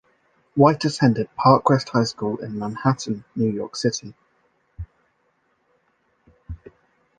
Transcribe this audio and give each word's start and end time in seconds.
White 0.55 0.83
attended 0.83 1.29
Park 1.35 1.69
West 1.69 1.89
High 1.89 2.05
School 2.05 2.37
in 2.37 2.57
Manhattan, 2.57 3.23
New 3.35 3.51
York 3.51 3.75
City. 3.75 4.15